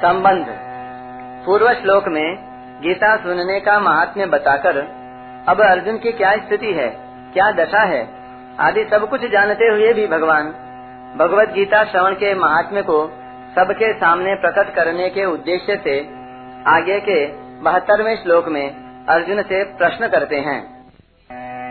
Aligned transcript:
संबंध। 0.00 0.46
पूर्व 1.46 1.72
श्लोक 1.72 2.04
में 2.08 2.38
गीता 2.82 3.16
सुनने 3.16 3.60
का 3.60 3.80
महात्म्य 3.80 4.26
बताकर, 4.26 4.88
अब 5.48 5.60
अर्जुन 5.60 5.98
की 5.98 6.12
क्या 6.12 6.36
स्थिति 6.36 6.72
है, 6.72 6.96
क्या 7.32 7.50
दशा 7.50 7.80
है, 7.80 8.08
आदि 8.60 8.88
सब 8.90 9.10
कुछ 9.10 9.20
जानते 9.20 9.64
हुए 9.64 9.92
भी 9.92 10.06
भगवान, 10.06 10.54
भगवत 11.18 11.48
गीता 11.48 11.84
श्रवण 11.84 12.14
के 12.14 12.34
महात्म्य 12.34 12.82
को 12.82 13.12
सबके 13.54 13.92
सामने 13.92 14.34
प्रकट 14.34 14.74
करने 14.74 15.10
के 15.10 15.24
उद्देश्य 15.24 15.80
से 15.84 16.08
आगे 16.66 17.00
के 17.00 17.26
बहत्तरवें 17.62 18.16
श्लोक 18.16 18.48
में 18.48 19.06
अर्जुन 19.06 19.42
से 19.42 19.64
प्रश्न 19.64 20.08
करते 20.08 20.36
हैं। 20.36 20.80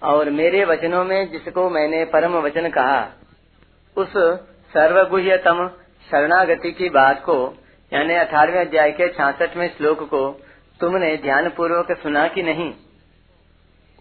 और 0.02 0.30
मेरे 0.30 0.66
वचनों 0.66 1.04
में 1.06 1.32
जिसको 1.32 1.70
मैंने 1.70 2.06
परम 2.06 2.34
वचन 2.34 2.70
कहा, 2.70 3.02
उस 3.98 4.14
सर्वगुह्यतम 4.74 5.68
शरणागति 6.12 6.72
की 6.72 6.90
बात 6.90 7.24
को, 7.24 7.38
यानी 7.94 8.14
अठारहवें 8.14 8.66
अध्याय 8.66 8.92
के 8.92 9.08
छियासठवें 9.08 9.68
श्लोक 9.78 10.04
को 10.04 10.42
तुमने 10.80 11.18
ध्यान 11.18 11.50
पूर्वक 11.50 11.92
सुना 11.92 12.28
कि 12.28 12.44
नहीं? 12.44 12.74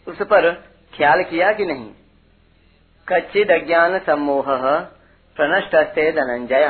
उस 0.07 0.23
पर 0.23 0.53
ख्याल 0.97 1.23
किया 1.23 1.53
कि 1.53 1.67
नहीं? 1.67 1.91
कच्चिद 3.13 3.51
अज्ञान 3.53 3.99
सम्मोह 3.99 4.47
प्रनष्ट 5.37 5.75
धनंजय 6.17 6.69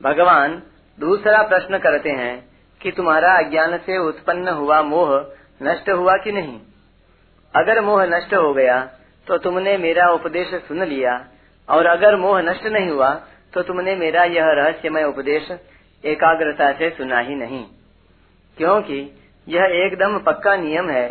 भगवान 0.00 0.62
दूसरा 0.98 1.42
प्रश्न 1.42 1.78
करते 1.78 2.10
हैं 2.12 2.34
कि 2.80 2.90
तुम्हारा 2.90 3.32
अज्ञान 3.38 3.76
से 3.78 3.98
उत्पन्न 3.98 4.48
हुआ 4.54 4.80
मोह 4.82 5.10
नष्ट 5.62 5.90
हुआ 5.90 6.16
कि 6.16 6.32
नहीं? 6.32 6.58
अगर 7.54 7.80
मोह 7.80 8.04
नष्ट 8.06 8.34
हो 8.34 8.52
गया 8.54 8.80
तो 9.26 9.38
तुमने 9.38 9.76
मेरा 9.76 10.08
उपदेश 10.10 10.54
सुन 10.62 10.82
लिया, 10.84 11.12
और 11.68 11.86
अगर 11.86 12.16
मोह 12.16 12.40
नष्ट 12.40 12.66
नहीं 12.68 12.90
हुआ 12.90 13.08
तो 13.54 13.62
तुमने 13.62 13.94
मेरा 13.96 14.24
यह 14.30 14.50
रहस्यमय 14.52 15.04
उपदेश 15.04 15.50
एकाग्रता 16.04 16.72
से 16.72 16.90
सुना 16.90 17.18
ही 17.20 17.34
नहीं। 17.34 17.64
क्योंकि 18.56 18.98
यह 19.46 19.74
एकदम 19.76 20.18
पक्का 20.18 20.56
नियम 20.56 20.90
है 20.90 21.08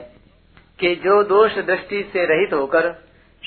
कि 0.80 0.96
जो 0.96 1.24
दोष 1.25 1.57
दृष्टि 1.66 2.03
से 2.13 2.25
रहित 2.25 2.53
होकर 2.53 2.88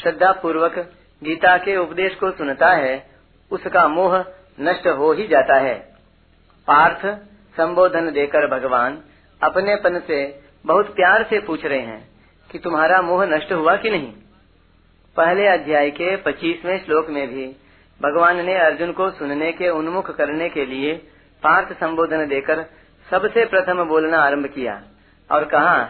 श्रद्धा 0.03 0.33
पूर्वक 0.33 0.79
गीता 1.25 1.59
के 1.59 1.77
उपदेश 1.77 2.15
को 2.15 2.31
सुनता 2.31 2.69
है, 2.69 3.11
उसका 3.51 3.89
मोह 3.89 4.25
नष्ट 4.61 4.87
हो 4.87 5.13
ही 5.13 5.27
जाता 5.27 5.55
है। 5.55 5.75
पार्थ 6.67 7.07
संबोधन 7.57 8.11
देकर 8.11 8.59
भगवान 8.59 9.03
अपने 9.43 9.77
पन 9.77 10.01
से 10.07 10.41
बहुत 10.67 10.87
प्यार 10.87 11.23
से 11.23 11.41
पूछ 11.41 11.65
रहे 11.65 11.81
हैं 11.81 12.09
कि 12.51 12.59
तुम्हारा 12.59 13.03
मोह 13.03 13.27
नष्ट 13.27 13.53
हुआ 13.53 13.77
कि 13.77 13.91
नहीं? 13.91 14.13
पहले 15.17 15.47
अध्याय 15.47 15.91
के 15.91 16.17
पच्चीसवें 16.17 16.85
श्लोक 16.85 17.11
में 17.11 17.29
भी 17.29 17.57
भगवान 18.03 18.37
ने 18.37 18.55
अर्जुन 18.55 18.93
को 18.93 19.11
सुनने 19.11 19.53
के 19.53 19.69
उन्मुख 19.69 20.17
करने 20.17 20.49
के 20.49 20.67
लिए 20.67 20.95
पार्थ 21.43 21.81
संबोधन 21.81 22.27
देकर 22.27 22.63
सबसे 23.11 23.45
प्रथम 23.45 23.85
बोलना 23.85 24.19
आरंभ 24.19 24.47
किया 24.47 24.83
और 25.33 25.45
कहा 25.45 25.85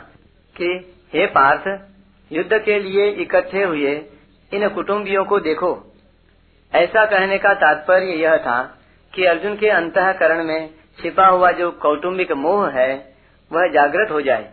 कि, 0.56 0.94
हे 1.12 1.26
पार्थ 1.26 1.80
युद्ध 2.30 2.58
के 2.58 2.78
लिए 2.78 3.10
इकट्ठे 3.22 3.62
हुए 3.64 3.94
इन 4.52 4.68
कुटुंबियों 4.68 5.24
को 5.24 5.38
देखो 5.40 5.70
ऐसा 6.72 7.04
कहने 7.04 7.38
का 7.38 7.52
तात्पर्य 7.54 8.14
यह 8.14 8.36
था 8.36 8.62
कि 9.14 9.24
अर्जुन 9.24 9.54
के 9.56 9.68
अंतकरण 9.70 10.44
में 10.44 10.68
छिपा 10.98 11.26
हुआ 11.26 11.50
जो 11.52 11.70
कौटुंबिक 11.82 12.32
मोह 12.32 12.68
है, 12.70 12.92
वह 13.50 13.66
जागृत 13.68 14.10
हो 14.10 14.20
जाए 14.20 14.50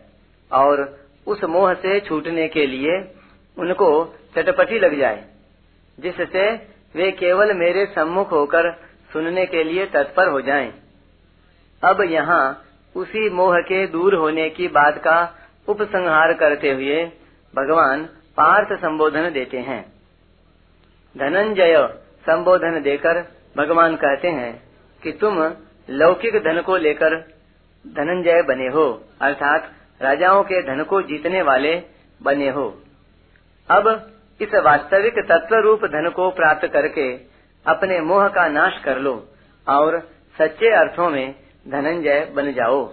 और 0.52 0.84
उस 1.28 1.44
मोह 1.44 1.74
से 1.74 2.00
छूटने 2.00 2.48
के 2.48 2.66
लिए 2.68 2.98
उनको 3.58 3.90
चटपटी 4.36 4.80
लग 4.80 4.98
जाए, 5.00 5.24
जिससे 5.98 6.50
वे 6.96 7.12
केवल 7.12 7.54
मेरे 7.54 7.86
सम्मुख 7.86 8.32
होकर 8.32 8.72
सुनने 9.14 9.46
के 9.46 9.64
लिए 9.64 9.86
तत्पर 9.86 10.28
हो 10.28 10.42
जाएँ। 10.42 10.72
अब 11.84 12.02
यहाँ 12.02 12.44
उसी 12.96 13.30
मोह 13.30 13.60
के 13.62 13.86
दूर 13.88 14.16
होने 14.16 14.50
की 14.50 14.68
बात 14.68 14.98
का 14.98 15.18
उपसंहार 15.68 16.34
करते 16.34 16.72
हुए 16.72 17.04
भगवान 17.56 18.04
पार्थ 18.38 18.80
संबोधन 18.82 19.30
देते 19.30 19.58
हैं। 19.58 19.82
धनंजय 21.16 21.76
संबोधन 22.26 22.82
देकर 22.82 23.22
भगवान 23.58 23.96
कहते 23.96 24.28
हैं 24.28 24.54
कि 25.04 25.12
तुम 25.12 25.38
लौकिक 25.90 26.36
धन 26.36 26.62
को 26.62 26.78
लेकर 26.78 27.16
धनंजय 27.86 28.42
बने 28.42 28.68
हो, 28.68 28.86
अर्थात 29.22 29.72
राजाओं 30.02 30.44
के 30.44 30.62
धन 30.62 30.84
को 30.84 31.02
जीतने 31.02 31.42
वाले 31.42 31.76
बने 32.22 32.50
हो। 32.50 32.68
अब 33.70 33.88
इस 34.42 34.54
वास्तविक 34.56 35.20
तत्व 35.30 35.56
रूप 35.56 35.86
धन 35.86 36.10
को 36.16 36.30
प्राप्त 36.32 36.68
करके 36.68 37.12
अपने 37.66 38.00
मोह 38.02 38.28
का 38.28 38.48
नाश 38.48 38.82
कर 38.84 39.00
लो 39.00 39.14
और 39.68 40.00
सच्चे 40.36 40.70
अर्थों 40.70 41.10
में 41.10 41.36
धनंजय 41.68 42.26
बन 42.36 42.52
जाओ। 42.52 42.86